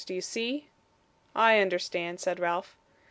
Do 0.03 0.15
you 0.15 0.21
see?' 0.21 0.67
'I 1.35 1.59
understand,' 1.59 2.19
said 2.21 2.39
Ralph. 2.39 2.75